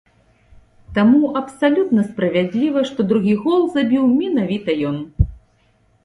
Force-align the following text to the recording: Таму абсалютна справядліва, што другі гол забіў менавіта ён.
Таму 0.95 1.19
абсалютна 1.41 2.05
справядліва, 2.07 2.79
што 2.91 3.05
другі 3.11 3.35
гол 3.43 3.59
забіў 3.75 4.03
менавіта 4.23 4.69
ён. 4.93 4.97